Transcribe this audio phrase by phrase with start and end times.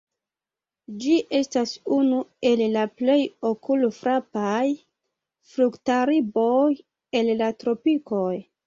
[1.03, 3.19] Ĝi estas unu el la plej
[3.51, 4.65] okulfrapaj
[5.53, 6.67] fruktarboj
[7.23, 8.31] el la tropikoj.